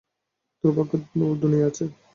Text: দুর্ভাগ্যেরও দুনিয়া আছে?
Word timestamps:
দুর্ভাগ্যেরও 0.63 1.39
দুনিয়া 1.41 1.65
আছে? 1.69 1.83